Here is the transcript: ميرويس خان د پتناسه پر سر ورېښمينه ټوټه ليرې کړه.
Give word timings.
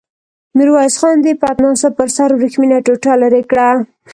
ميرويس 0.57 0.95
خان 1.01 1.17
د 1.21 1.27
پتناسه 1.41 1.87
پر 1.97 2.07
سر 2.15 2.29
ورېښمينه 2.33 2.77
ټوټه 2.85 3.13
ليرې 3.21 3.43
کړه. 3.51 3.67